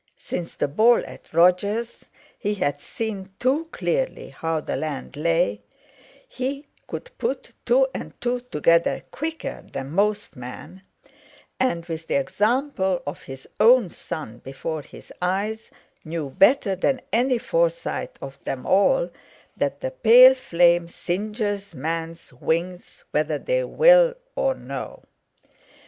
Since 0.17 0.55
the 0.55 0.67
ball 0.67 1.05
at 1.05 1.31
Roger's 1.31 2.05
he 2.35 2.55
had 2.55 2.79
seen 2.79 3.29
too 3.39 3.65
clearly 3.65 4.29
how 4.29 4.59
the 4.59 4.75
land 4.75 5.15
lay—he 5.15 6.65
could 6.87 7.11
put 7.19 7.51
two 7.67 7.87
and 7.93 8.19
two 8.19 8.39
together 8.39 9.03
quicker 9.11 9.63
than 9.71 9.91
most 9.91 10.35
men—and, 10.35 11.85
with 11.85 12.07
the 12.07 12.15
example 12.15 13.03
of 13.05 13.21
his 13.21 13.47
own 13.59 13.91
son 13.91 14.39
before 14.39 14.81
his 14.81 15.13
eyes, 15.21 15.69
knew 16.03 16.31
better 16.31 16.75
than 16.75 17.01
any 17.13 17.37
Forsyte 17.37 18.15
of 18.23 18.43
them 18.43 18.65
all 18.65 19.11
that 19.55 19.81
the 19.81 19.91
pale 19.91 20.33
flame 20.33 20.87
singes 20.87 21.75
men's 21.75 22.33
wings 22.33 23.05
whether 23.11 23.37
they 23.37 23.63
will 23.63 24.15
or 24.35 24.55
no. 24.55 25.03